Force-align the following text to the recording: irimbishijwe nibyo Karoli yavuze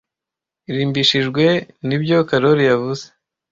irimbishijwe 0.69 1.45
nibyo 1.87 2.17
Karoli 2.29 2.63
yavuze 2.71 3.05